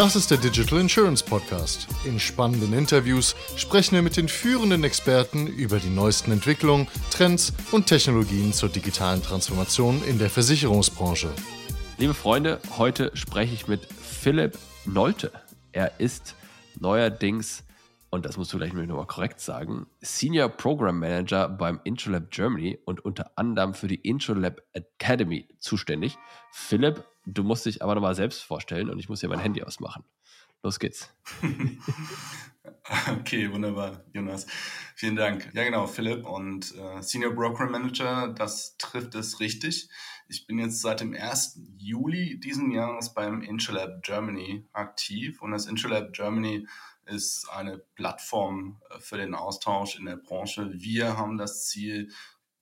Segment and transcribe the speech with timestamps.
[0.00, 1.86] Das ist der Digital Insurance Podcast.
[2.06, 7.86] In spannenden Interviews sprechen wir mit den führenden Experten über die neuesten Entwicklungen, Trends und
[7.86, 11.28] Technologien zur digitalen Transformation in der Versicherungsbranche.
[11.98, 14.56] Liebe Freunde, heute spreche ich mit Philipp
[14.86, 15.32] Nolte.
[15.72, 16.34] Er ist
[16.78, 17.62] neuerdings,
[18.10, 23.04] und das musst du gleich nochmal korrekt sagen, Senior Program Manager beim Introlab Germany und
[23.04, 26.18] unter anderem für die Introlab Academy zuständig.
[26.50, 30.04] Philipp, du musst dich aber nochmal selbst vorstellen und ich muss hier mein Handy ausmachen.
[30.62, 31.14] Los geht's.
[33.20, 34.46] Okay, wunderbar, Jonas.
[34.96, 35.50] Vielen Dank.
[35.54, 39.88] Ja, genau, Philipp und äh, Senior Broker Manager, das trifft es richtig.
[40.28, 41.60] Ich bin jetzt seit dem 1.
[41.78, 46.66] Juli diesen Jahres beim Intralab Germany aktiv und das Intralab Germany
[47.10, 50.70] ist eine Plattform äh, für den Austausch in der Branche.
[50.72, 52.10] Wir haben das Ziel,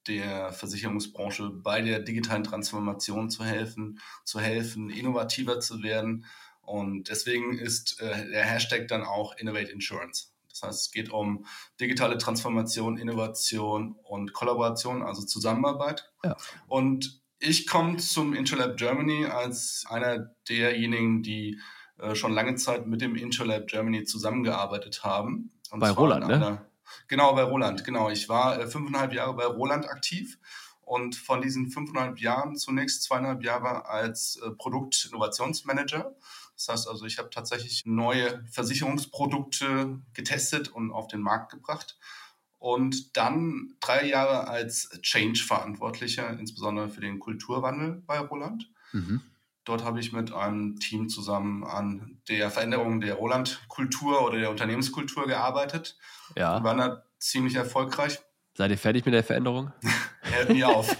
[0.07, 6.25] der Versicherungsbranche bei der digitalen Transformation zu helfen, zu helfen, innovativer zu werden
[6.69, 10.33] und deswegen ist äh, der Hashtag dann auch Innovate Insurance.
[10.51, 11.47] Das heißt, es geht um
[11.81, 16.13] digitale Transformation, Innovation und Kollaboration, also Zusammenarbeit.
[16.23, 16.37] Ja.
[16.67, 21.59] Und ich komme zum Interlab Germany als einer derjenigen, die
[21.99, 25.51] äh, schon lange Zeit mit dem Interlab Germany zusammengearbeitet haben.
[25.71, 26.67] Und bei Roland, einer, ne?
[27.07, 28.11] Genau, bei Roland, genau.
[28.11, 30.39] Ich war äh, fünfeinhalb Jahre bei Roland aktiv
[30.81, 36.15] und von diesen fünfeinhalb Jahren zunächst zweieinhalb Jahre als äh, Produktinnovationsmanager
[36.59, 41.97] das heißt also, ich habe tatsächlich neue Versicherungsprodukte getestet und auf den Markt gebracht.
[42.59, 48.69] Und dann drei Jahre als Change-Verantwortlicher, insbesondere für den Kulturwandel bei Roland.
[48.93, 49.23] Mhm.
[49.69, 55.27] Dort habe ich mit einem Team zusammen an der Veränderung der Roland-Kultur oder der Unternehmenskultur
[55.27, 55.99] gearbeitet.
[56.37, 56.59] Ja.
[56.59, 58.19] Wir waren da ziemlich erfolgreich.
[58.55, 59.71] Seid ihr fertig mit der Veränderung?
[60.23, 60.97] Hört nie auf.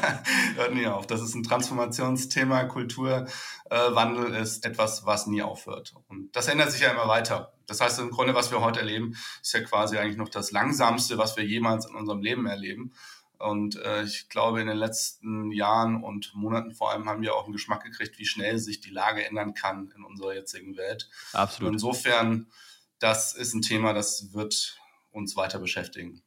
[0.56, 1.06] Hört nie auf.
[1.06, 2.64] Das ist ein Transformationsthema.
[2.64, 5.94] Kulturwandel äh, ist etwas, was nie aufhört.
[6.08, 7.52] Und das ändert sich ja immer weiter.
[7.68, 11.18] Das heißt, im Grunde, was wir heute erleben, ist ja quasi eigentlich noch das Langsamste,
[11.18, 12.92] was wir jemals in unserem Leben erleben.
[13.38, 17.44] Und äh, ich glaube, in den letzten Jahren und Monaten vor allem haben wir auch
[17.44, 21.08] einen Geschmack gekriegt, wie schnell sich die Lage ändern kann in unserer jetzigen Welt.
[21.32, 21.68] Absolut.
[21.68, 22.46] Und insofern,
[22.98, 24.78] das ist ein Thema, das wird
[25.12, 26.22] uns weiter beschäftigen.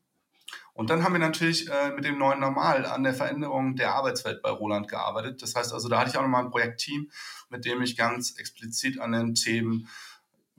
[0.74, 4.42] Und dann haben wir natürlich äh, mit dem neuen Normal an der Veränderung der Arbeitswelt
[4.42, 5.42] bei Roland gearbeitet.
[5.42, 7.12] Das heißt also, da hatte ich auch nochmal ein Projektteam,
[7.50, 9.90] mit dem ich ganz explizit an den Themen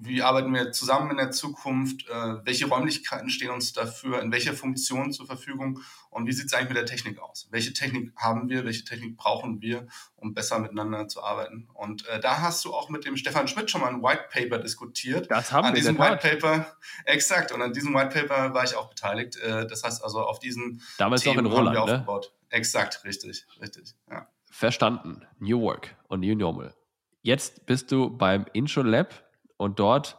[0.04, 4.54] wie arbeiten wir zusammen in der Zukunft, äh, welche Räumlichkeiten stehen uns dafür, in welcher
[4.54, 5.80] Funktion zur Verfügung
[6.10, 7.48] und wie sieht es eigentlich mit der Technik aus?
[7.50, 9.86] Welche Technik haben wir, welche Technik brauchen wir,
[10.16, 11.68] um besser miteinander zu arbeiten?
[11.72, 14.58] Und äh, da hast du auch mit dem Stefan Schmidt schon mal ein White Paper
[14.58, 15.30] diskutiert.
[15.30, 15.68] Das haben an wir.
[15.68, 16.66] An diesem White Paper,
[17.04, 19.36] exakt, und an diesem White Paper war ich auch beteiligt.
[19.36, 21.98] Äh, das heißt also, auf diesen Damals Themen noch in Roland, haben wir ne?
[22.00, 22.32] aufgebaut.
[22.50, 24.26] Exakt, richtig, richtig, ja.
[24.50, 25.22] Verstanden.
[25.38, 26.74] New Work und New Normal.
[27.22, 29.31] Jetzt bist du beim Intro Lab
[29.62, 30.18] und dort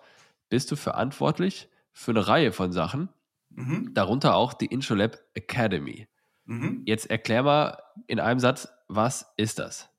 [0.49, 3.09] bist du verantwortlich für eine Reihe von Sachen,
[3.49, 3.93] mhm.
[3.93, 6.07] darunter auch die IntroLab Academy.
[6.45, 6.83] Mhm.
[6.85, 9.89] Jetzt erklär mal in einem Satz, was ist das?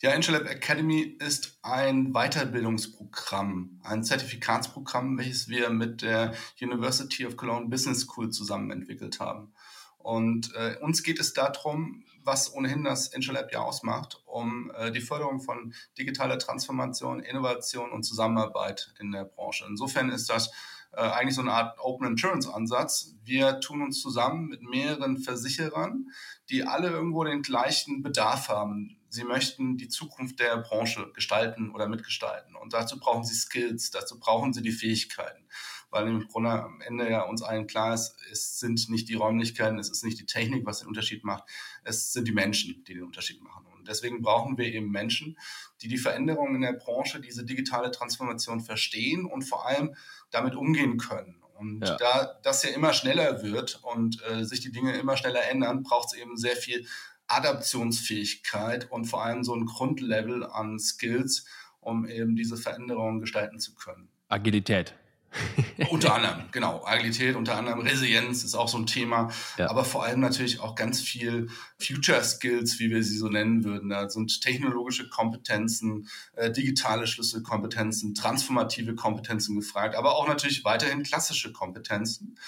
[0.00, 7.68] Ja, IntroLab Academy ist ein Weiterbildungsprogramm, ein Zertifikatsprogramm, welches wir mit der University of Cologne
[7.68, 9.52] Business School zusammen entwickelt haben.
[9.98, 15.00] Und äh, uns geht es darum, was ohnehin das InsurLab ja ausmacht, um äh, die
[15.00, 19.64] Förderung von digitaler Transformation, Innovation und Zusammenarbeit in der Branche.
[19.68, 20.50] Insofern ist das
[20.92, 23.14] äh, eigentlich so eine Art Open Insurance Ansatz.
[23.24, 26.10] Wir tun uns zusammen mit mehreren Versicherern,
[26.50, 28.96] die alle irgendwo den gleichen Bedarf haben.
[29.12, 32.56] Sie möchten die Zukunft der Branche gestalten oder mitgestalten.
[32.56, 35.46] Und dazu brauchen sie Skills, dazu brauchen sie die Fähigkeiten
[35.92, 39.78] weil im Grunde am Ende ja uns allen klar ist, es sind nicht die Räumlichkeiten,
[39.78, 41.44] es ist nicht die Technik, was den Unterschied macht,
[41.84, 43.66] es sind die Menschen, die den Unterschied machen.
[43.76, 45.38] Und deswegen brauchen wir eben Menschen,
[45.82, 49.94] die die Veränderungen in der Branche, diese digitale Transformation verstehen und vor allem
[50.30, 51.42] damit umgehen können.
[51.58, 51.96] Und ja.
[51.96, 56.12] da das ja immer schneller wird und äh, sich die Dinge immer schneller ändern, braucht
[56.12, 56.86] es eben sehr viel
[57.32, 61.46] Adaptionsfähigkeit und vor allem so ein Grundlevel an Skills,
[61.80, 64.08] um eben diese Veränderungen gestalten zu können.
[64.28, 64.94] Agilität
[65.90, 66.84] unter anderem, genau.
[66.84, 69.30] Agilität, unter anderem Resilienz ist auch so ein Thema.
[69.56, 69.70] Ja.
[69.70, 71.48] Aber vor allem natürlich auch ganz viel
[71.78, 73.88] Future Skills, wie wir sie so nennen würden.
[73.88, 81.52] Da sind technologische Kompetenzen, äh, digitale Schlüsselkompetenzen, transformative Kompetenzen gefragt, aber auch natürlich weiterhin klassische
[81.52, 82.38] Kompetenzen.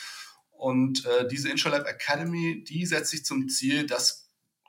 [0.51, 4.24] Und äh, diese InsurLab Academy, die setzt sich zum Ziel, das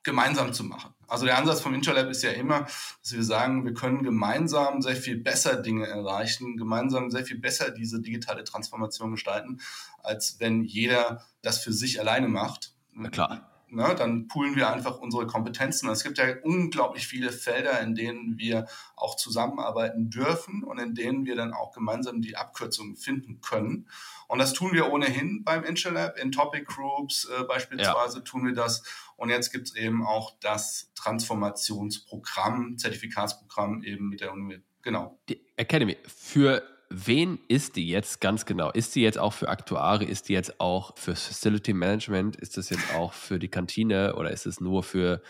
[0.05, 0.93] gemeinsam zu machen.
[1.07, 2.61] Also der Ansatz vom Interlab ist ja immer,
[3.01, 7.71] dass wir sagen, wir können gemeinsam sehr viel besser Dinge erreichen, gemeinsam sehr viel besser
[7.71, 9.59] diese digitale Transformation gestalten,
[10.01, 12.73] als wenn jeder das für sich alleine macht.
[12.93, 13.51] Na klar.
[13.69, 15.89] ne, dann poolen wir einfach unsere Kompetenzen.
[15.89, 21.25] Es gibt ja unglaublich viele Felder, in denen wir auch zusammenarbeiten dürfen und in denen
[21.25, 23.87] wir dann auch gemeinsam die Abkürzungen finden können.
[24.27, 28.23] Und das tun wir ohnehin beim Interlab, in Topic Groups äh, beispielsweise ja.
[28.23, 28.83] tun wir das.
[29.17, 34.61] Und jetzt gibt es eben auch das Transformationsprogramm, Zertifikatsprogramm eben mit der Uni.
[34.81, 35.19] Genau.
[35.29, 35.97] Die Academy.
[36.05, 38.71] Für wen ist die jetzt ganz genau?
[38.71, 40.05] Ist die jetzt auch für Aktuare?
[40.05, 42.35] Ist die jetzt auch für Facility Management?
[42.35, 45.21] Ist das jetzt auch für die Kantine oder ist es nur für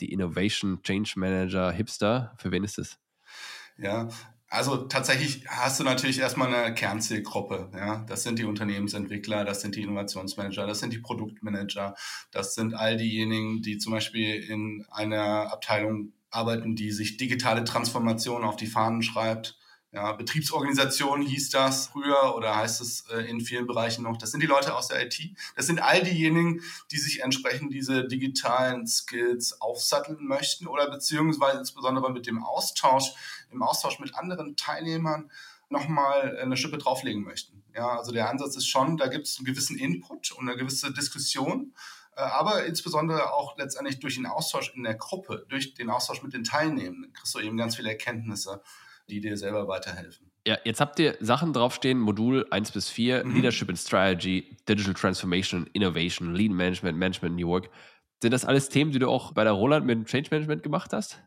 [0.00, 2.34] die Innovation Change Manager Hipster?
[2.38, 2.98] Für wen ist es?
[3.76, 4.08] Ja,
[4.54, 7.70] also tatsächlich hast du natürlich erstmal eine Kernzielgruppe.
[7.74, 8.04] Ja?
[8.08, 11.94] Das sind die Unternehmensentwickler, das sind die Innovationsmanager, das sind die Produktmanager,
[12.30, 18.44] das sind all diejenigen, die zum Beispiel in einer Abteilung arbeiten, die sich digitale Transformation
[18.44, 19.58] auf die Fahnen schreibt
[19.94, 24.16] ja, Betriebsorganisation hieß das früher oder heißt es äh, in vielen Bereichen noch.
[24.16, 25.20] Das sind die Leute aus der IT.
[25.54, 32.10] Das sind all diejenigen, die sich entsprechend diese digitalen Skills aufsatteln möchten oder beziehungsweise insbesondere
[32.10, 33.12] mit dem Austausch,
[33.52, 35.30] im Austausch mit anderen Teilnehmern
[35.68, 37.62] nochmal eine Schippe drauflegen möchten.
[37.72, 40.92] Ja, also der Ansatz ist schon, da gibt es einen gewissen Input und eine gewisse
[40.92, 41.72] Diskussion,
[42.16, 46.32] äh, aber insbesondere auch letztendlich durch den Austausch in der Gruppe, durch den Austausch mit
[46.32, 48.60] den Teilnehmenden, kriegst du eben ganz viele Erkenntnisse
[49.08, 50.30] die dir selber weiterhelfen.
[50.46, 53.34] Ja, jetzt habt ihr Sachen draufstehen, Modul 1 bis 4, mhm.
[53.34, 57.70] Leadership and Strategy, Digital Transformation, Innovation, Lean Management, Management New Work.
[58.22, 60.92] Sind das alles Themen, die du auch bei der Roland mit dem Change Management gemacht
[60.92, 61.22] hast?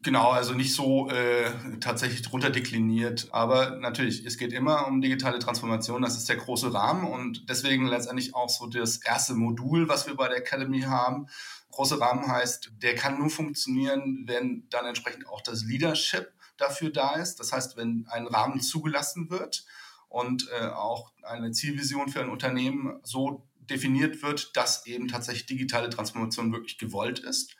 [0.00, 1.50] Genau, also nicht so äh,
[1.80, 6.72] tatsächlich drunter dekliniert, aber natürlich, es geht immer um digitale Transformation, das ist der große
[6.72, 11.26] Rahmen und deswegen letztendlich auch so das erste Modul, was wir bei der Academy haben.
[11.72, 17.14] Große Rahmen heißt, der kann nur funktionieren, wenn dann entsprechend auch das Leadership dafür da
[17.14, 17.40] ist.
[17.40, 19.64] Das heißt, wenn ein Rahmen zugelassen wird
[20.08, 25.90] und äh, auch eine Zielvision für ein Unternehmen so definiert wird, dass eben tatsächlich digitale
[25.90, 27.56] Transformation wirklich gewollt ist.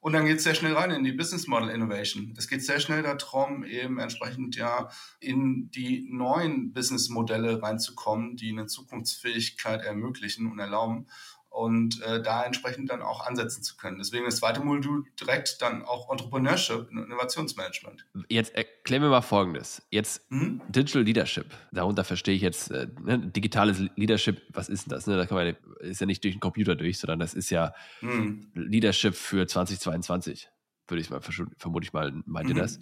[0.00, 2.32] Und dann geht es sehr schnell rein in die Business Model Innovation.
[2.36, 4.88] Es geht sehr schnell darum, eben entsprechend ja
[5.18, 11.08] in die neuen Business Modelle reinzukommen, die eine Zukunftsfähigkeit ermöglichen und erlauben
[11.56, 13.96] und äh, da entsprechend dann auch ansetzen zu können.
[13.96, 18.04] Deswegen das zweite Modul direkt dann auch Entrepreneurship und Innovationsmanagement.
[18.28, 19.80] Jetzt erklär mir mal Folgendes.
[19.90, 20.60] Jetzt mhm.
[20.68, 21.46] Digital Leadership.
[21.72, 24.42] Darunter verstehe ich jetzt äh, ne, digitales Leadership.
[24.50, 25.06] Was ist denn das?
[25.06, 25.16] Ne?
[25.16, 28.50] Da kann man, ist ja nicht durch den Computer durch, sondern das ist ja mhm.
[28.52, 30.50] Leadership für 2022.
[30.88, 32.56] Würde ich mal, vermute ich mal, meint mhm.
[32.56, 32.80] ihr das?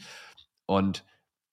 [0.66, 1.04] Und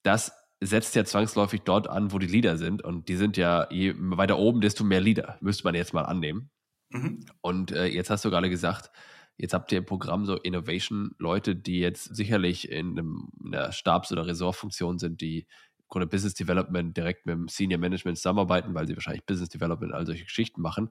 [0.02, 2.84] das setzt ja zwangsläufig dort an, wo die Leader sind.
[2.84, 6.50] Und die sind ja, je weiter oben, desto mehr Leader, müsste man jetzt mal annehmen.
[6.92, 7.26] Mhm.
[7.42, 8.92] Und äh, jetzt hast du gerade gesagt,
[9.38, 14.12] jetzt habt ihr im Programm so Innovation-Leute, die jetzt sicherlich in, einem, in einer Stabs-
[14.12, 18.88] oder Ressortfunktion sind, die im Grunde Business Development direkt mit dem Senior Management zusammenarbeiten, weil
[18.88, 20.90] sie wahrscheinlich Business Development all solche Geschichten machen.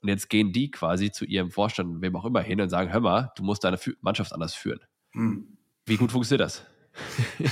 [0.00, 3.00] Und jetzt gehen die quasi zu ihrem Vorstand, wem auch immer, hin und sagen: Hör
[3.00, 4.80] mal, du musst deine Mannschaft anders führen.
[5.12, 5.56] Mhm.
[5.86, 6.66] Wie gut funktioniert das?
[7.38, 7.50] ja,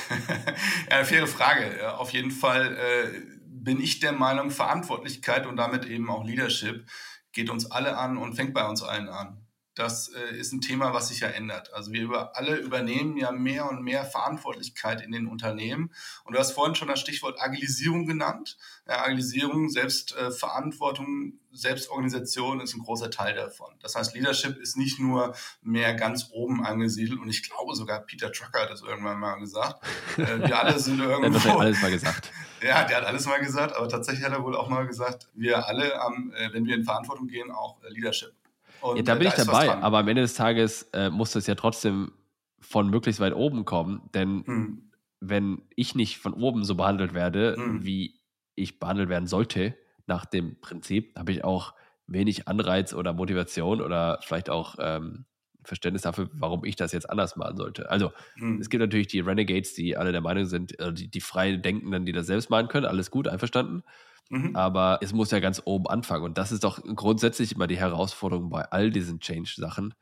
[0.91, 1.97] eine faire Frage.
[1.97, 6.87] Auf jeden Fall äh, bin ich der Meinung, Verantwortlichkeit und damit eben auch Leadership
[7.33, 9.40] geht uns alle an und fängt bei uns allen an.
[9.81, 11.73] Das äh, ist ein Thema, was sich ja ändert.
[11.73, 15.91] Also wir über, alle übernehmen ja mehr und mehr Verantwortlichkeit in den Unternehmen.
[16.25, 18.59] Und du hast vorhin schon das Stichwort Agilisierung genannt.
[18.87, 23.75] Ja, Agilisierung, Selbstverantwortung, äh, Selbstorganisation ist ein großer Teil davon.
[23.81, 27.19] Das heißt, Leadership ist nicht nur mehr ganz oben angesiedelt.
[27.19, 29.83] Und ich glaube sogar, Peter Trucker hat das irgendwann mal gesagt.
[30.19, 31.39] Äh, wir alle sind irgendwo...
[31.49, 32.31] Er hat alles mal gesagt.
[32.63, 35.67] Ja, der hat alles mal gesagt, aber tatsächlich hat er wohl auch mal gesagt, wir
[35.67, 38.35] alle, ähm, wenn wir in Verantwortung gehen, auch äh, Leadership.
[38.81, 41.33] Und, ja, da bin äh, da ich dabei, aber am Ende des Tages äh, muss
[41.33, 42.13] das ja trotzdem
[42.61, 44.91] von möglichst weit oben kommen, denn hm.
[45.21, 47.85] wenn ich nicht von oben so behandelt werde, hm.
[47.85, 48.21] wie
[48.55, 51.75] ich behandelt werden sollte, nach dem Prinzip, habe ich auch
[52.07, 55.25] wenig Anreiz oder Motivation oder vielleicht auch ähm,
[55.65, 57.91] Verständnis dafür, warum ich das jetzt anders machen sollte.
[57.91, 58.61] Also hm.
[58.61, 62.07] es gibt natürlich die Renegades, die alle der Meinung sind, äh, die, die frei Denkenden,
[62.07, 63.83] die das selbst machen können, alles gut, einverstanden.
[64.31, 64.55] Mhm.
[64.55, 66.25] Aber es muss ja ganz oben anfangen.
[66.25, 69.93] Und das ist doch grundsätzlich immer die Herausforderung bei all diesen Change-Sachen.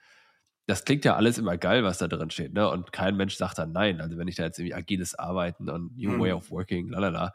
[0.67, 2.71] Das klingt ja alles immer geil, was da drin steht, ne?
[2.71, 4.03] Und kein Mensch sagt dann nein.
[4.03, 6.21] Also wenn ich da jetzt irgendwie agiles Arbeiten und New mhm.
[6.21, 7.33] Way of Working, lalala.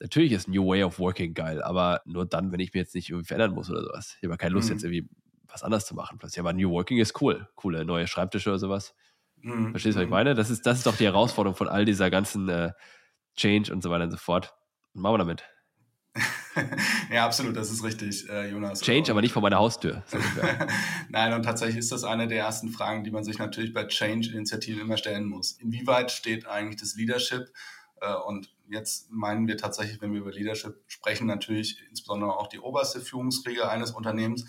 [0.00, 3.08] Natürlich ist New Way of Working geil, aber nur dann, wenn ich mir jetzt nicht
[3.08, 4.16] irgendwie verändern muss oder sowas.
[4.20, 4.74] Ich habe keine Lust, mhm.
[4.74, 5.08] jetzt irgendwie
[5.46, 6.18] was anderes zu machen.
[6.18, 6.40] Plötzlich.
[6.40, 7.48] Aber New Working ist cool.
[7.54, 8.96] Coole neue Schreibtische oder sowas.
[9.36, 9.70] Mhm.
[9.70, 10.14] Verstehst du, was ich mhm.
[10.14, 10.34] meine?
[10.34, 12.72] Das ist, das ist doch die Herausforderung von all dieser ganzen äh,
[13.36, 14.54] Change und so weiter und so fort.
[14.92, 15.44] Und machen wir damit.
[17.12, 18.80] ja, absolut, das ist richtig, äh, Jonas.
[18.80, 20.02] Change, aber nicht vor meiner Haustür.
[21.08, 24.80] Nein, und tatsächlich ist das eine der ersten Fragen, die man sich natürlich bei Change-Initiativen
[24.80, 25.52] immer stellen muss.
[25.52, 27.52] Inwieweit steht eigentlich das Leadership
[28.02, 32.58] Äh, und jetzt meinen wir tatsächlich, wenn wir über Leadership sprechen, natürlich insbesondere auch die
[32.58, 34.44] oberste Führungsriege eines Unternehmens.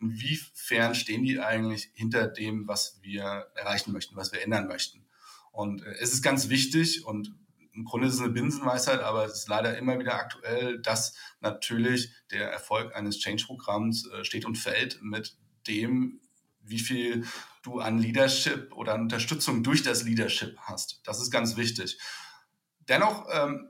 [0.00, 5.06] Inwiefern stehen die eigentlich hinter dem, was wir erreichen möchten, was wir ändern möchten?
[5.52, 7.34] Und äh, es ist ganz wichtig und
[7.78, 12.12] im Grunde ist es eine Binsenweisheit, aber es ist leider immer wieder aktuell, dass natürlich
[12.32, 15.36] der Erfolg eines Change-Programms äh, steht und fällt mit
[15.68, 16.20] dem,
[16.60, 17.24] wie viel
[17.62, 21.00] du an Leadership oder an Unterstützung durch das Leadership hast.
[21.04, 22.00] Das ist ganz wichtig.
[22.88, 23.68] Dennoch, ähm,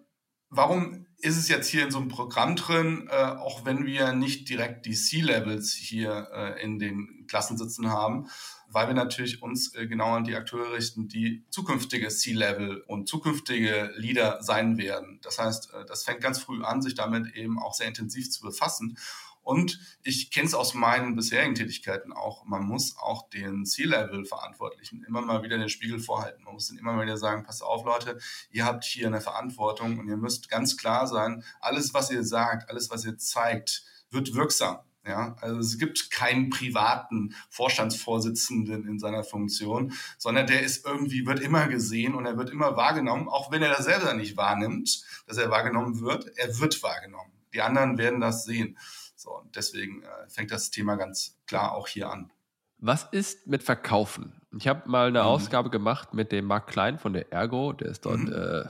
[0.48, 4.48] warum ist es jetzt hier in so einem Programm drin, äh, auch wenn wir nicht
[4.48, 8.30] direkt die C-Levels hier äh, in den Klassen sitzen haben?
[8.70, 13.92] Weil wir natürlich uns äh, genau an die Akteure richten, die zukünftige C-Level und zukünftige
[13.96, 15.20] Leader sein werden.
[15.22, 18.42] Das heißt, äh, das fängt ganz früh an, sich damit eben auch sehr intensiv zu
[18.42, 18.98] befassen.
[19.42, 22.44] Und ich kenne es aus meinen bisherigen Tätigkeiten auch.
[22.44, 26.44] Man muss auch den C-Level-Verantwortlichen immer mal wieder den Spiegel vorhalten.
[26.44, 28.18] Man muss ihnen immer mal wieder sagen, pass auf Leute,
[28.50, 32.68] ihr habt hier eine Verantwortung und ihr müsst ganz klar sein, alles, was ihr sagt,
[32.68, 34.80] alles, was ihr zeigt, wird wirksam.
[35.08, 41.40] Ja, also es gibt keinen privaten Vorstandsvorsitzenden in seiner Funktion, sondern der ist irgendwie, wird
[41.40, 45.38] immer gesehen und er wird immer wahrgenommen, auch wenn er das selber nicht wahrnimmt, dass
[45.38, 47.32] er wahrgenommen wird, er wird wahrgenommen.
[47.54, 48.76] Die anderen werden das sehen.
[49.16, 52.30] So, und deswegen äh, fängt das Thema ganz klar auch hier an.
[52.76, 54.42] Was ist mit Verkaufen?
[54.58, 55.26] Ich habe mal eine mhm.
[55.26, 58.32] Ausgabe gemacht mit dem Mark Klein von der Ergo, der ist dort mhm.
[58.32, 58.64] äh,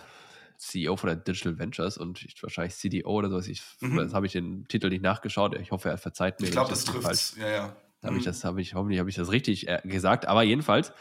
[0.59, 3.47] CEO von der Digital Ventures und ich, wahrscheinlich CDO oder sowas.
[3.47, 3.97] Ich, mhm.
[3.97, 5.57] Das habe ich den Titel nicht nachgeschaut.
[5.57, 6.47] Ich hoffe, er verzeiht mir.
[6.47, 7.77] Ich glaube, das trifft Ja, ja.
[8.03, 8.19] Habe mhm.
[8.19, 10.27] ich das, habe ich, hoffentlich habe ich das richtig äh, gesagt.
[10.27, 10.93] Aber jedenfalls,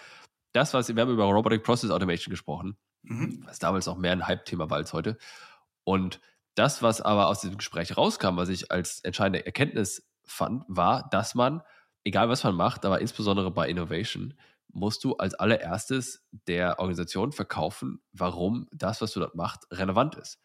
[0.54, 3.44] das, was wir haben über Robotic Process Automation gesprochen, mhm.
[3.46, 5.18] was damals auch mehr ein Hype-Thema war als heute.
[5.84, 6.20] Und
[6.56, 11.36] das, was aber aus diesem Gespräch rauskam, was ich als entscheidende Erkenntnis fand, war, dass
[11.36, 11.62] man,
[12.04, 14.34] egal was man macht, aber insbesondere bei Innovation,
[14.70, 20.40] musst du als allererstes der Organisation verkaufen, warum das, was du dort machst, relevant ist.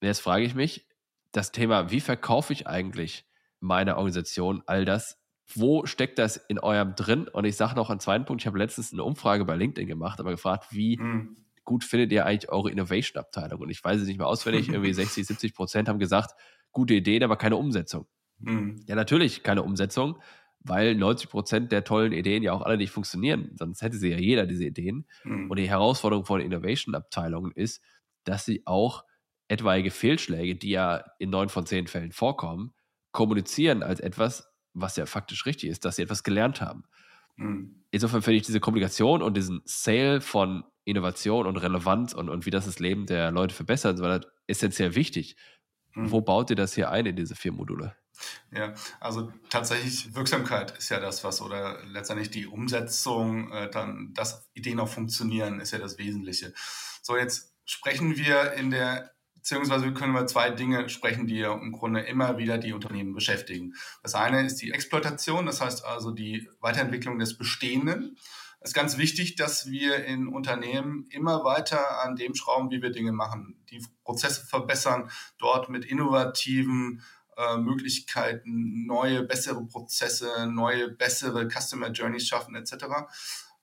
[0.00, 0.86] Und jetzt frage ich mich,
[1.32, 3.26] das Thema, wie verkaufe ich eigentlich
[3.60, 5.18] meine Organisation, all das,
[5.54, 7.26] wo steckt das in eurem drin?
[7.26, 10.20] Und ich sage noch einen zweiten Punkt, ich habe letztens eine Umfrage bei LinkedIn gemacht,
[10.20, 11.36] aber gefragt, wie mhm.
[11.64, 13.60] gut findet ihr eigentlich eure Innovation-Abteilung?
[13.60, 16.34] Und ich weiß es nicht mehr auswendig, irgendwie 60, 70 Prozent haben gesagt,
[16.72, 18.06] gute Ideen, aber keine Umsetzung.
[18.38, 18.84] Mhm.
[18.86, 20.20] Ja, natürlich keine Umsetzung,
[20.60, 23.50] weil 90 Prozent der tollen Ideen ja auch alle nicht funktionieren.
[23.54, 25.06] Sonst hätte sie ja jeder diese Ideen.
[25.24, 25.50] Mhm.
[25.50, 27.82] Und die Herausforderung von Innovation-Abteilungen ist,
[28.24, 29.04] dass sie auch
[29.48, 32.72] etwaige Fehlschläge, die ja in neun von zehn Fällen vorkommen,
[33.12, 36.84] kommunizieren als etwas, was ja faktisch richtig ist, dass sie etwas gelernt haben.
[37.36, 37.84] Mhm.
[37.90, 42.50] Insofern finde ich diese Kommunikation und diesen Sale von Innovation und Relevanz und, und wie
[42.50, 45.36] das das Leben der Leute verbessert, so essentiell wichtig.
[45.94, 46.10] Mhm.
[46.10, 47.96] Wo baut ihr das hier ein in diese vier Module?
[48.50, 54.48] Ja, also tatsächlich Wirksamkeit ist ja das, was oder letztendlich die Umsetzung, äh, dann, dass
[54.54, 56.52] Ideen auch funktionieren, ist ja das Wesentliche.
[57.02, 61.72] So, jetzt sprechen wir in der, beziehungsweise können wir zwei Dinge sprechen, die ja im
[61.72, 63.74] Grunde immer wieder die Unternehmen beschäftigen.
[64.02, 68.16] Das eine ist die Exploitation, das heißt also die Weiterentwicklung des Bestehenden.
[68.60, 72.90] Es ist ganz wichtig, dass wir in Unternehmen immer weiter an dem schrauben, wie wir
[72.90, 77.02] Dinge machen, die Prozesse verbessern, dort mit innovativen
[77.38, 82.74] äh, Möglichkeiten, neue, bessere Prozesse, neue, bessere Customer Journeys schaffen etc.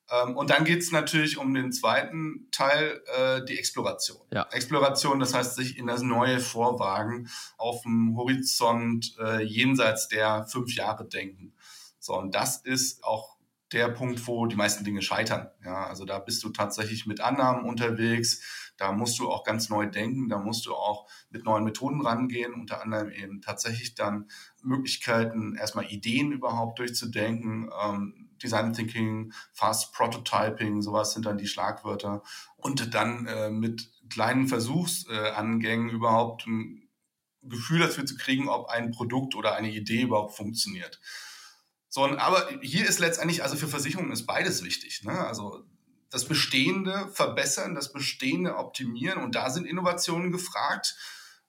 [0.09, 4.21] Ähm, und dann geht es natürlich um den zweiten Teil, äh, die Exploration.
[4.31, 4.47] Ja.
[4.51, 10.73] Exploration, das heißt, sich in das Neue vorwagen, auf dem Horizont äh, jenseits der fünf
[10.75, 11.53] Jahre denken.
[11.99, 13.35] So, und das ist auch
[13.71, 15.49] der Punkt, wo die meisten Dinge scheitern.
[15.63, 19.85] Ja, also da bist du tatsächlich mit Annahmen unterwegs da musst du auch ganz neu
[19.87, 24.29] denken, da musst du auch mit neuen Methoden rangehen, unter anderem eben tatsächlich dann
[24.61, 32.21] Möglichkeiten, erstmal Ideen überhaupt durchzudenken, ähm, Design Thinking, Fast Prototyping, sowas sind dann die Schlagwörter.
[32.57, 36.89] Und dann äh, mit kleinen Versuchsangängen äh, überhaupt ein
[37.43, 40.99] Gefühl dafür zu kriegen, ob ein Produkt oder eine Idee überhaupt funktioniert.
[41.87, 45.03] So, aber hier ist letztendlich, also für Versicherungen ist beides wichtig.
[45.03, 45.13] Ne?
[45.13, 45.63] Also
[46.15, 50.95] das Bestehende verbessern, das Bestehende optimieren und da sind Innovationen gefragt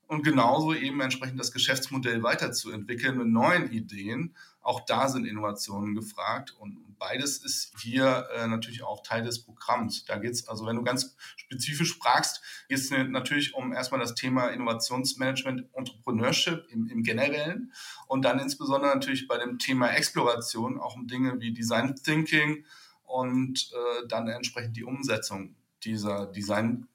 [0.08, 4.34] und genauso eben entsprechend das Geschäftsmodell weiterzuentwickeln mit neuen Ideen.
[4.60, 10.04] Auch da sind Innovationen gefragt und beides ist hier äh, natürlich auch Teil des Programms.
[10.04, 14.16] Da geht es, also wenn du ganz spezifisch fragst, geht es natürlich um erstmal das
[14.16, 17.72] Thema Innovationsmanagement, Entrepreneurship im, im Generellen
[18.08, 22.64] und dann insbesondere natürlich bei dem Thema Exploration auch um Dinge wie Design Thinking,
[23.06, 26.86] und äh, dann entsprechend die Umsetzung dieser Design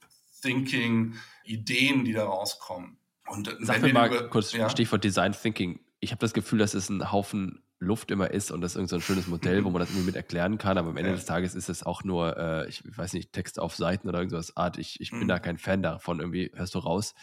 [0.41, 2.97] Thinking Ideen, die da rauskommen.
[3.27, 4.69] Und Sag mir mal über, kurz ja?
[4.69, 5.79] Stichwort Design Thinking.
[5.99, 8.99] Ich habe das Gefühl, das ist ein Haufen Luft immer ist und das ist irgendein
[8.99, 11.15] so schönes Modell, wo man das irgendwie mit erklären kann, aber am Ende ja.
[11.15, 14.55] des Tages ist es auch nur, äh, ich weiß nicht, Text auf Seiten oder irgendwas
[14.55, 14.77] Art.
[14.77, 15.27] Ich, ich bin mhm.
[15.27, 17.15] da kein Fan davon, irgendwie hörst du raus.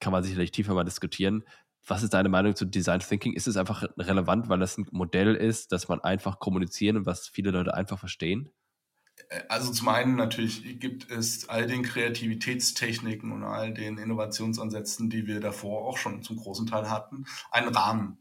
[0.00, 1.44] Kann man sicherlich tiefer mal diskutieren.
[1.86, 3.32] Was ist deine Meinung zu Design Thinking?
[3.32, 7.28] Ist es einfach relevant, weil das ein Modell ist, dass man einfach kommunizieren und was
[7.28, 8.50] viele Leute einfach verstehen?
[9.48, 15.40] Also zum einen natürlich gibt es all den Kreativitätstechniken und all den Innovationsansätzen, die wir
[15.40, 18.18] davor auch schon zum großen Teil hatten, einen Rahmen.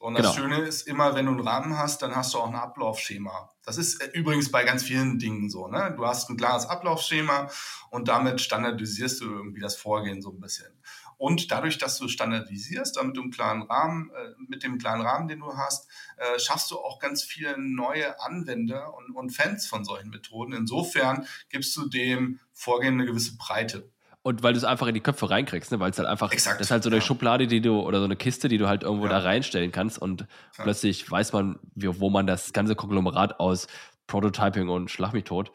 [0.00, 0.48] Und das genau.
[0.48, 3.50] Schöne ist immer, wenn du einen Rahmen hast, dann hast du auch ein Ablaufschema.
[3.62, 5.68] Das ist übrigens bei ganz vielen Dingen so.
[5.68, 5.92] Ne?
[5.94, 7.50] Du hast ein klares Ablaufschema
[7.90, 10.72] und damit standardisierst du irgendwie das Vorgehen so ein bisschen.
[11.20, 15.28] Und dadurch, dass du standardisierst, damit du einen klaren Rahmen, äh, mit dem klaren Rahmen,
[15.28, 15.86] den du hast,
[16.16, 20.54] äh, schaffst du auch ganz viele neue Anwender und, und Fans von solchen Methoden.
[20.54, 23.92] Insofern gibst du dem Vorgehen eine gewisse Breite.
[24.22, 25.78] Und weil du es einfach in die Köpfe reinkriegst, ne?
[25.78, 27.02] weil es halt einfach, Exakt, das ist halt so eine ja.
[27.02, 29.10] Schublade, die du, oder so eine Kiste, die du halt irgendwo ja.
[29.10, 30.26] da reinstellen kannst und ja.
[30.64, 33.66] plötzlich weiß man, wie, wo man das ganze Konglomerat aus
[34.06, 35.52] Prototyping und Schlag mich tot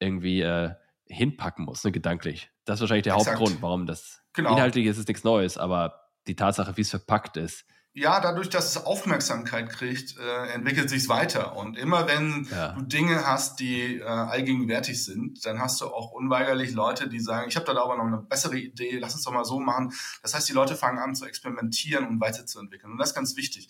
[0.00, 0.70] irgendwie äh,
[1.06, 2.51] hinpacken muss, ne, gedanklich.
[2.64, 3.38] Das ist wahrscheinlich der Exakt.
[3.38, 4.52] Hauptgrund, warum das Genau.
[4.52, 7.64] Inhaltlich ist es nichts Neues, aber die Tatsache, wie es verpackt ist.
[7.94, 11.56] Ja, dadurch, dass es Aufmerksamkeit kriegt, äh, entwickelt sich weiter.
[11.56, 12.72] Und immer wenn ja.
[12.72, 17.48] du Dinge hast, die äh, allgegenwärtig sind, dann hast du auch unweigerlich Leute, die sagen,
[17.50, 19.92] ich habe da aber noch eine bessere Idee, lass uns doch mal so machen.
[20.22, 22.92] Das heißt, die Leute fangen an zu experimentieren und weiterzuentwickeln.
[22.92, 23.68] Und das ist ganz wichtig.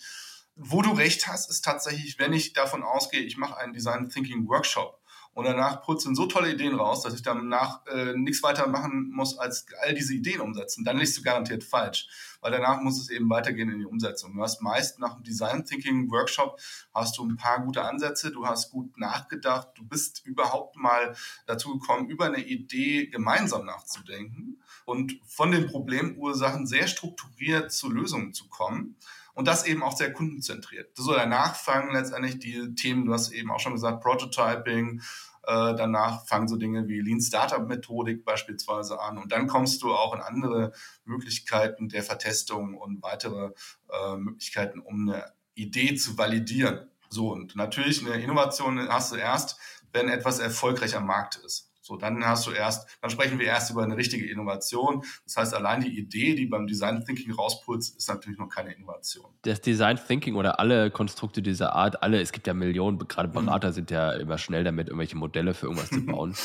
[0.55, 4.47] Wo du recht hast, ist tatsächlich, wenn ich davon ausgehe, ich mache einen Design Thinking
[4.47, 5.02] Workshop,
[5.35, 9.39] und danach purzeln so tolle Ideen raus, dass ich danach äh, nichts weiter machen muss,
[9.39, 10.85] als all diese Ideen umsetzen.
[10.85, 12.09] Dann liegst du garantiert falsch,
[12.41, 14.35] weil danach muss es eben weitergehen in die Umsetzung.
[14.35, 16.61] Du hast meist nach dem Design Thinking Workshop
[16.95, 21.79] hast du ein paar gute Ansätze, du hast gut nachgedacht, du bist überhaupt mal dazu
[21.79, 28.49] gekommen, über eine Idee gemeinsam nachzudenken und von den Problemursachen sehr strukturiert zu Lösungen zu
[28.49, 28.97] kommen.
[29.35, 30.97] Und das eben auch sehr kundenzentriert.
[30.97, 35.01] So danach fangen letztendlich die Themen, du hast eben auch schon gesagt, Prototyping,
[35.45, 39.19] äh, danach fangen so Dinge wie Lean Startup Methodik beispielsweise an.
[39.19, 40.73] Und dann kommst du auch in andere
[41.05, 43.51] Möglichkeiten der Vertestung und weitere
[43.91, 46.89] äh, Möglichkeiten, um eine Idee zu validieren.
[47.09, 49.59] So, und natürlich eine Innovation hast du erst,
[49.93, 51.72] wenn etwas erfolgreich am Markt ist.
[51.85, 55.03] So, dann hast du erst, dann sprechen wir erst über eine richtige Innovation.
[55.25, 59.27] Das heißt, allein die Idee, die beim Design Thinking rausputzt, ist natürlich noch keine Innovation.
[59.43, 63.47] Das Design Thinking oder alle Konstrukte dieser Art, alle, es gibt ja Millionen, gerade mhm.
[63.47, 63.73] Berater mhm.
[63.73, 66.37] sind ja immer schnell damit, irgendwelche Modelle für irgendwas zu bauen.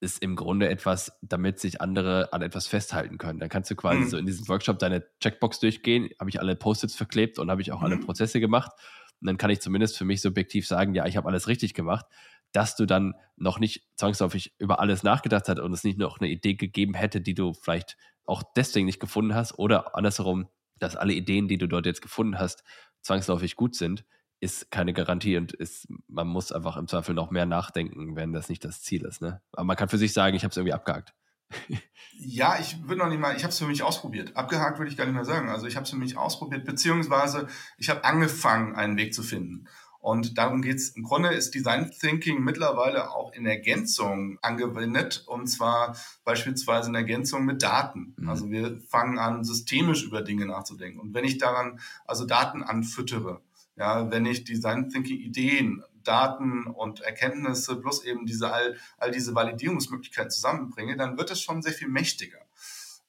[0.00, 3.40] ist im Grunde etwas, damit sich andere an etwas festhalten können.
[3.40, 4.08] Dann kannst du quasi mhm.
[4.08, 7.72] so in diesem Workshop deine Checkbox durchgehen, habe ich alle Post-its verklebt und habe ich
[7.72, 7.84] auch mhm.
[7.84, 8.72] alle Prozesse gemacht.
[9.20, 12.06] Und dann kann ich zumindest für mich subjektiv sagen, ja, ich habe alles richtig gemacht
[12.52, 16.28] dass du dann noch nicht zwangsläufig über alles nachgedacht hast und es nicht noch eine
[16.28, 21.12] Idee gegeben hätte, die du vielleicht auch deswegen nicht gefunden hast oder andersherum, dass alle
[21.12, 22.62] Ideen, die du dort jetzt gefunden hast,
[23.02, 24.04] zwangsläufig gut sind,
[24.40, 28.48] ist keine Garantie und ist, man muss einfach im Zweifel noch mehr nachdenken, wenn das
[28.48, 29.20] nicht das Ziel ist.
[29.20, 29.40] Ne?
[29.52, 31.12] Aber man kann für sich sagen, ich habe es irgendwie abgehakt.
[32.12, 34.36] ja, ich würde noch nicht mal, ich habe es für mich ausprobiert.
[34.36, 35.48] Abgehakt würde ich gar nicht mehr sagen.
[35.48, 39.66] Also ich habe es für mich ausprobiert, beziehungsweise ich habe angefangen, einen Weg zu finden.
[40.00, 40.90] Und darum geht es.
[40.90, 47.44] Im Grunde ist Design Thinking mittlerweile auch in Ergänzung angewendet, und zwar beispielsweise in Ergänzung
[47.44, 48.14] mit Daten.
[48.16, 48.28] Mhm.
[48.28, 51.00] Also wir fangen an, systemisch über Dinge nachzudenken.
[51.00, 53.42] Und wenn ich daran also Daten anfüttere,
[53.76, 59.34] ja, wenn ich Design Thinking Ideen, Daten und Erkenntnisse plus eben diese all, all diese
[59.34, 62.38] Validierungsmöglichkeiten zusammenbringe, dann wird es schon sehr viel mächtiger.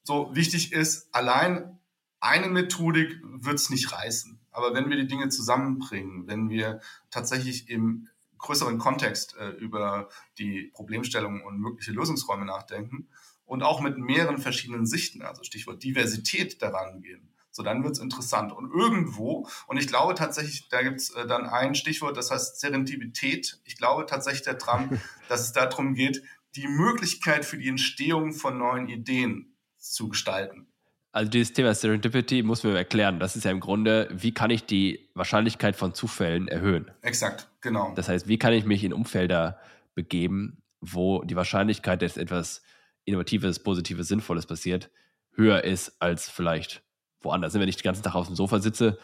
[0.04, 1.79] So wichtig ist, allein
[2.20, 4.40] eine Methodik wird es nicht reißen.
[4.52, 10.72] Aber wenn wir die Dinge zusammenbringen, wenn wir tatsächlich im größeren Kontext äh, über die
[10.74, 13.10] Problemstellungen und mögliche Lösungsräume nachdenken
[13.46, 18.00] und auch mit mehreren verschiedenen Sichten, also Stichwort Diversität daran gehen, so dann wird es
[18.00, 18.54] interessant.
[18.54, 22.60] Und irgendwo, und ich glaube tatsächlich, da gibt es äh, dann ein Stichwort, das heißt
[22.60, 23.60] Serendipität.
[23.66, 26.24] Ich glaube tatsächlich daran, dass es darum geht,
[26.56, 30.69] die Möglichkeit für die Entstehung von neuen Ideen zu gestalten
[31.12, 33.20] also dieses Thema Serendipity muss man erklären.
[33.20, 36.92] Das ist ja im Grunde, wie kann ich die Wahrscheinlichkeit von Zufällen erhöhen?
[37.02, 37.94] Exakt, genau.
[37.96, 39.60] Das heißt, wie kann ich mich in Umfelder
[39.96, 42.62] begeben, wo die Wahrscheinlichkeit, dass etwas
[43.06, 44.92] Innovatives, Positives, Sinnvolles passiert,
[45.34, 46.84] höher ist als vielleicht
[47.22, 47.54] woanders.
[47.54, 48.98] Wenn ich den ganzen Tag auf dem Sofa sitze,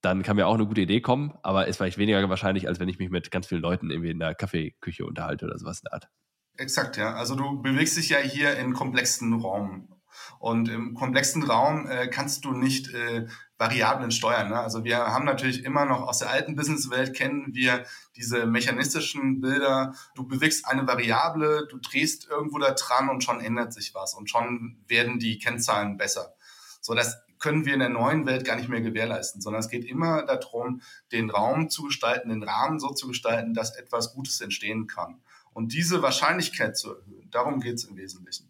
[0.00, 2.88] dann kann mir auch eine gute Idee kommen, aber ist vielleicht weniger wahrscheinlich, als wenn
[2.88, 5.94] ich mich mit ganz vielen Leuten irgendwie in der Kaffeeküche unterhalte oder sowas in der
[5.94, 6.08] Art.
[6.56, 7.14] Exakt, ja.
[7.14, 9.88] Also du bewegst dich ja hier in komplexen Raum.
[10.38, 13.26] Und im komplexen Raum äh, kannst du nicht äh,
[13.58, 14.50] Variablen steuern.
[14.50, 14.60] Ne?
[14.60, 17.84] Also wir haben natürlich immer noch aus der alten Businesswelt kennen wir
[18.16, 19.94] diese mechanistischen Bilder.
[20.14, 24.30] Du bewegst eine Variable, du drehst irgendwo da dran und schon ändert sich was und
[24.30, 26.34] schon werden die Kennzahlen besser.
[26.80, 29.84] So, das können wir in der neuen Welt gar nicht mehr gewährleisten, sondern es geht
[29.84, 34.86] immer darum, den Raum zu gestalten, den Rahmen so zu gestalten, dass etwas Gutes entstehen
[34.86, 35.20] kann.
[35.52, 38.47] Und diese Wahrscheinlichkeit zu erhöhen, darum geht es im Wesentlichen.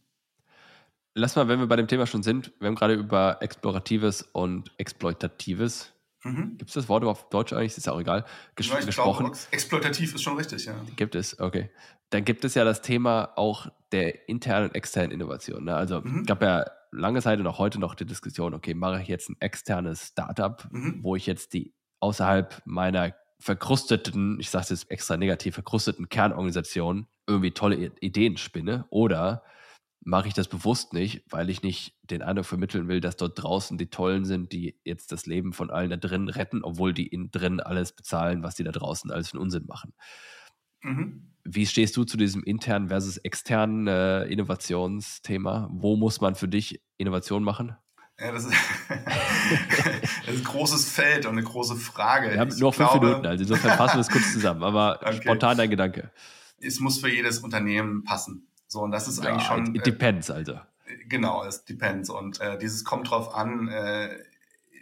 [1.18, 4.72] Lass mal, wenn wir bei dem Thema schon sind, wir haben gerade über Exploratives und
[4.78, 5.92] Exploitatives
[6.24, 6.56] Mhm.
[6.58, 7.76] Gibt es das Wort auf Deutsch eigentlich?
[7.76, 8.24] Ist ja auch egal.
[8.56, 9.26] Ges ja, gesprochen.
[9.26, 10.74] Glaube, exploitativ ist schon richtig, ja.
[10.96, 11.70] Gibt es, okay.
[12.10, 15.64] Dann gibt es ja das Thema auch der internen und externen Innovation.
[15.64, 15.76] Ne?
[15.76, 16.24] Also mhm.
[16.24, 19.36] gab ja lange Zeit und auch heute noch die Diskussion, okay, mache ich jetzt ein
[19.40, 20.98] externes Startup, mhm.
[21.02, 27.06] wo ich jetzt die außerhalb meiner verkrusteten, ich sage es jetzt extra negativ, verkrusteten Kernorganisation
[27.28, 29.44] irgendwie tolle Ideen spinne oder
[30.08, 33.76] mache ich das bewusst nicht, weil ich nicht den Eindruck vermitteln will, dass dort draußen
[33.76, 37.30] die Tollen sind, die jetzt das Leben von allen da drin retten, obwohl die innen
[37.30, 39.92] drin alles bezahlen, was die da draußen alles für Unsinn machen.
[40.80, 41.34] Mhm.
[41.44, 45.68] Wie stehst du zu diesem internen versus externen äh, Innovationsthema?
[45.72, 47.76] Wo muss man für dich Innovation machen?
[48.18, 48.54] Ja, das ist,
[48.88, 52.30] das ist ein großes Feld und eine große Frage.
[52.30, 55.00] Wir haben ich nur fünf glaube, Minuten, also insofern fassen wir es kurz zusammen, aber
[55.02, 55.20] okay.
[55.22, 56.10] spontan dein Gedanke.
[56.60, 58.48] Es muss für jedes Unternehmen passen.
[58.68, 59.74] So, und das ist ja, eigentlich schon.
[59.74, 60.60] It depends, also.
[61.08, 62.10] Genau, es depends.
[62.10, 64.16] Und äh, dieses kommt drauf an, äh,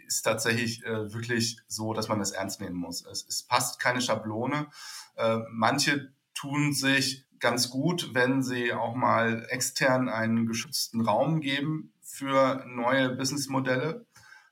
[0.05, 3.05] ist tatsächlich äh, wirklich so, dass man das ernst nehmen muss.
[3.05, 4.67] Es, es passt keine Schablone.
[5.15, 11.93] Äh, manche tun sich ganz gut, wenn sie auch mal extern einen geschützten Raum geben
[12.01, 14.05] für neue Businessmodelle.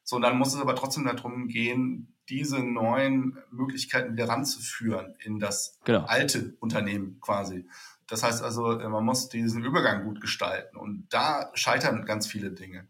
[0.03, 5.79] So, dann muss es aber trotzdem darum gehen, diese neuen Möglichkeiten wieder ranzuführen in das
[5.83, 6.05] genau.
[6.05, 7.67] alte Unternehmen quasi.
[8.07, 12.51] Das heißt also, äh, man muss diesen Übergang gut gestalten und da scheitern ganz viele
[12.51, 12.87] Dinge.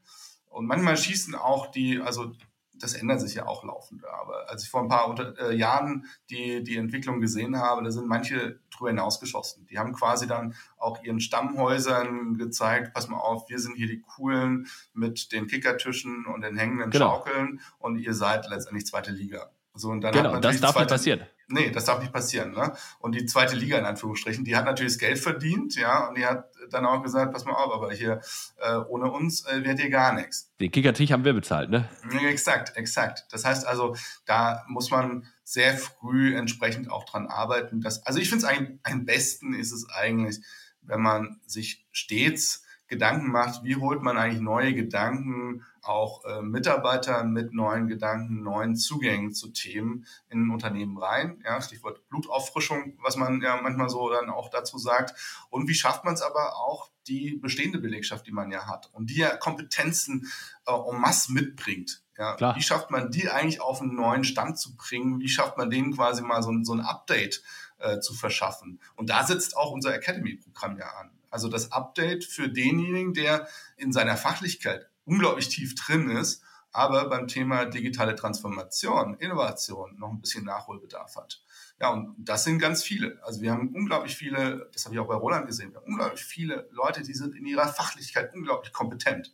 [0.49, 2.31] Und manchmal schießen auch die, also
[2.79, 4.05] das ändert sich ja auch laufend.
[4.05, 7.91] Aber als ich vor ein paar unter, äh, Jahren die, die Entwicklung gesehen habe, da
[7.91, 9.65] sind manche drüber hinausgeschossen.
[9.67, 14.01] Die haben quasi dann auch ihren Stammhäusern gezeigt, pass mal auf, wir sind hier die
[14.01, 17.15] Coolen mit den Kickertischen und den hängenden genau.
[17.15, 19.51] Schaukeln und ihr seid letztendlich zweite Liga.
[19.75, 21.25] So, und dann genau, das darf nicht passieren.
[21.47, 22.51] Nee, das darf nicht passieren.
[22.51, 22.73] Ne?
[22.99, 26.25] Und die zweite Liga in Anführungsstrichen, die hat natürlich das Geld verdient, ja, und die
[26.25, 28.21] hat dann auch gesagt, pass mal auf, aber hier
[28.57, 30.51] äh, ohne uns äh, wird hier gar nichts.
[30.59, 31.87] Den Kickertisch haben wir bezahlt, ne?
[32.11, 33.25] Ja, exakt, exakt.
[33.31, 37.81] Das heißt also, da muss man sehr früh entsprechend auch dran arbeiten.
[37.81, 40.39] Dass, also ich finde es am besten ist es eigentlich,
[40.81, 47.23] wenn man sich stets Gedanken macht, wie holt man eigentlich neue Gedanken, auch äh, Mitarbeiter
[47.23, 51.41] mit neuen Gedanken, neuen Zugängen zu Themen in ein Unternehmen rein.
[51.45, 55.47] Ja, Stichwort Blutauffrischung, was man ja manchmal so dann auch dazu sagt.
[55.49, 59.09] Und wie schafft man es aber auch, die bestehende Belegschaft, die man ja hat und
[59.09, 60.31] die ja Kompetenzen
[60.65, 62.01] äh, en masse mitbringt.
[62.17, 62.55] Ja, Klar.
[62.55, 65.19] wie schafft man die eigentlich auf einen neuen Stand zu bringen?
[65.19, 67.43] Wie schafft man denen quasi mal so, so ein Update
[67.77, 68.79] äh, zu verschaffen?
[68.95, 71.11] Und da setzt auch unser Academy-Programm ja an.
[71.29, 77.27] Also das Update für denjenigen, der in seiner Fachlichkeit unglaublich tief drin ist, aber beim
[77.27, 81.41] Thema digitale Transformation, Innovation noch ein bisschen Nachholbedarf hat.
[81.79, 83.17] Ja, und das sind ganz viele.
[83.23, 86.23] Also wir haben unglaublich viele, das habe ich auch bei Roland gesehen, wir haben unglaublich
[86.23, 89.33] viele Leute, die sind in ihrer Fachlichkeit unglaublich kompetent.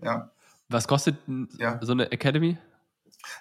[0.00, 0.30] Ja.
[0.68, 1.16] Was kostet
[1.58, 1.78] ja.
[1.82, 2.58] so eine Academy?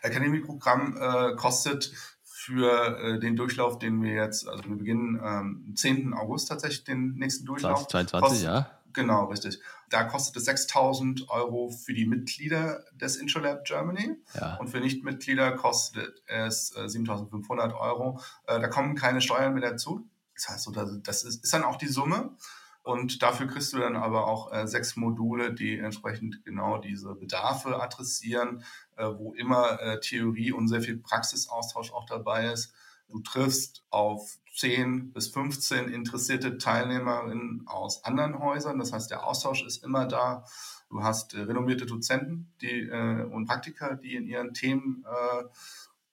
[0.01, 1.91] Academy-Programm äh, kostet
[2.23, 6.13] für äh, den Durchlauf, den wir jetzt, also wir beginnen ähm, am 10.
[6.13, 7.87] August tatsächlich den nächsten Durchlauf.
[7.87, 8.78] 2022, ja.
[8.93, 9.59] Genau, richtig.
[9.89, 14.17] Da kostet es 6000 Euro für die Mitglieder des Intralab Germany.
[14.33, 14.55] Ja.
[14.57, 18.19] Und für Nichtmitglieder kostet es äh, 7500 Euro.
[18.47, 20.07] Äh, da kommen keine Steuern mehr dazu.
[20.35, 20.71] Das heißt,
[21.03, 22.35] das ist, ist dann auch die Summe.
[22.83, 27.81] Und dafür kriegst du dann aber auch äh, sechs Module, die entsprechend genau diese Bedarfe
[27.81, 28.63] adressieren,
[28.95, 32.73] äh, wo immer äh, Theorie und sehr viel Praxisaustausch auch dabei ist.
[33.09, 38.77] Du triffst auf 10 bis 15 interessierte Teilnehmerinnen aus anderen Häusern.
[38.77, 40.45] Das heißt, der Austausch ist immer da.
[40.89, 45.43] Du hast äh, renommierte Dozenten die, äh, und Praktiker, die in ihren Themen äh,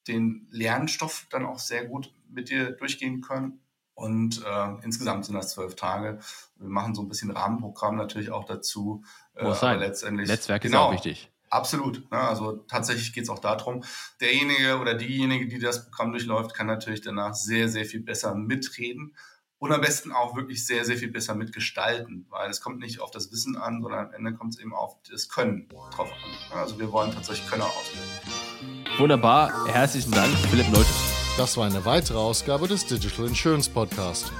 [0.08, 3.60] den Lernstoff dann auch sehr gut mit dir durchgehen können.
[3.94, 6.20] Und äh, insgesamt sind das zwölf Tage.
[6.56, 9.02] Wir machen so ein bisschen Rahmenprogramm natürlich auch dazu.
[9.34, 9.78] Äh, Muss sein.
[9.78, 11.32] letztendlich, Netzwerk genau, ist auch wichtig.
[11.50, 12.10] Absolut.
[12.10, 12.18] Ne?
[12.18, 13.84] Also tatsächlich geht es auch darum,
[14.20, 19.14] derjenige oder diejenige, die das Programm durchläuft, kann natürlich danach sehr, sehr viel besser mitreden
[19.58, 23.10] und am besten auch wirklich sehr, sehr viel besser mitgestalten, weil es kommt nicht auf
[23.10, 26.10] das Wissen an, sondern am Ende kommt es eben auf das Können drauf
[26.52, 26.58] an.
[26.58, 28.98] Also wir wollen tatsächlich Könner ausbilden.
[28.98, 29.66] Wunderbar.
[29.66, 30.90] Herzlichen Dank, Philipp Nolte.
[31.36, 34.32] Das war eine weitere Ausgabe des Digital Insurance Podcast.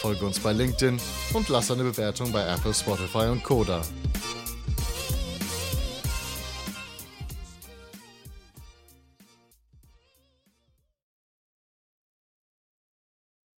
[0.00, 1.00] Folge uns bei LinkedIn
[1.32, 3.82] und lass eine Bewertung bei Apple, Spotify und Koda.